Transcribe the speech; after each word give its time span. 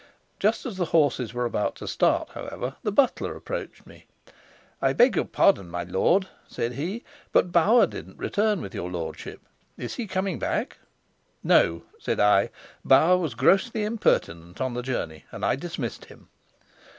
Just 0.39 0.65
as 0.65 0.77
the 0.77 0.85
horses 0.97 1.31
were 1.31 1.45
about 1.45 1.75
to 1.75 1.87
start, 1.87 2.29
however, 2.29 2.75
the 2.81 2.91
butler 2.91 3.35
approached 3.35 3.85
me. 3.85 4.07
"I 4.81 4.93
beg 4.93 5.15
your 5.15 5.25
pardon, 5.25 5.69
my 5.69 5.83
lord," 5.83 6.27
said 6.47 6.73
he, 6.73 7.03
"but 7.31 7.51
Bauer 7.51 7.85
didn't 7.85 8.17
return 8.17 8.61
with 8.61 8.73
your 8.73 8.89
lordship. 8.89 9.41
Is 9.77 9.93
he 9.93 10.07
coming 10.07 10.39
back?" 10.39 10.79
"No," 11.43 11.83
said 11.99 12.19
I. 12.19 12.49
"Bauer 12.83 13.19
was 13.19 13.35
grossly 13.35 13.83
impertinent 13.83 14.59
on 14.59 14.73
the 14.73 14.81
journey, 14.81 15.25
and 15.31 15.45
I 15.45 15.55
dismissed 15.55 16.05
him." 16.05 16.29